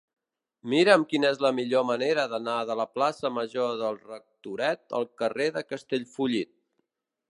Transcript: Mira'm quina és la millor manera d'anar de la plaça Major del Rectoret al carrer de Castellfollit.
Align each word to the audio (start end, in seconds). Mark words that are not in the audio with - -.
Mira'm 0.71 1.03
quina 1.09 1.29
és 1.35 1.41
la 1.45 1.51
millor 1.57 1.85
manera 1.89 2.23
d'anar 2.31 2.55
de 2.69 2.77
la 2.79 2.87
plaça 2.95 3.33
Major 3.35 3.77
del 3.83 4.01
Rectoret 4.15 4.97
al 5.01 5.07
carrer 5.23 5.51
de 5.59 5.65
Castellfollit. 5.75 6.53